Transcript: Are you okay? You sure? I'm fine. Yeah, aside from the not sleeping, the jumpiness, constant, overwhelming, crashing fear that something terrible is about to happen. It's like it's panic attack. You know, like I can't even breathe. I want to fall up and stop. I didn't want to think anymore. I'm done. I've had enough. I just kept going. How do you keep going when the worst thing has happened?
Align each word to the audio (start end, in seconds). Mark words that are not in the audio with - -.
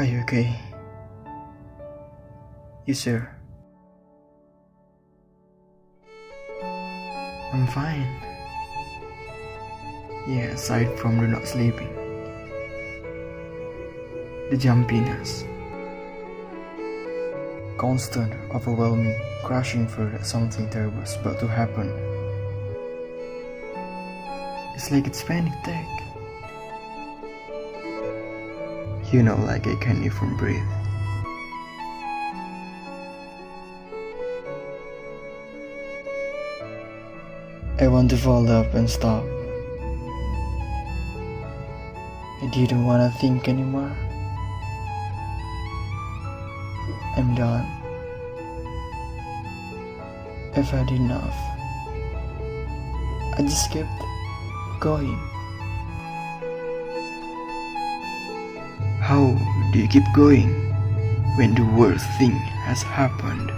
Are 0.00 0.04
you 0.04 0.20
okay? 0.20 0.58
You 2.86 2.94
sure? 2.94 3.36
I'm 7.52 7.66
fine. 7.66 8.08
Yeah, 10.26 10.56
aside 10.56 10.88
from 10.98 11.18
the 11.18 11.28
not 11.28 11.46
sleeping, 11.46 11.92
the 14.48 14.56
jumpiness, 14.56 15.44
constant, 17.76 18.32
overwhelming, 18.54 19.20
crashing 19.44 19.86
fear 19.86 20.08
that 20.16 20.24
something 20.24 20.70
terrible 20.70 21.02
is 21.02 21.14
about 21.16 21.38
to 21.40 21.46
happen. 21.46 21.92
It's 24.74 24.90
like 24.90 25.06
it's 25.06 25.22
panic 25.22 25.52
attack. 25.60 25.99
You 29.12 29.24
know, 29.24 29.34
like 29.36 29.66
I 29.66 29.74
can't 29.74 30.04
even 30.04 30.36
breathe. 30.36 30.62
I 37.80 37.88
want 37.88 38.10
to 38.10 38.16
fall 38.16 38.48
up 38.48 38.72
and 38.74 38.88
stop. 38.88 39.24
I 42.42 42.50
didn't 42.52 42.84
want 42.84 43.02
to 43.02 43.18
think 43.18 43.48
anymore. 43.48 43.90
I'm 47.16 47.34
done. 47.34 47.66
I've 50.54 50.70
had 50.70 50.90
enough. 50.90 51.36
I 53.36 53.42
just 53.42 53.72
kept 53.72 53.90
going. 54.78 55.18
How 59.10 59.34
do 59.72 59.80
you 59.80 59.88
keep 59.88 60.04
going 60.14 60.46
when 61.34 61.56
the 61.56 61.64
worst 61.76 62.06
thing 62.16 62.30
has 62.62 62.80
happened? 62.80 63.50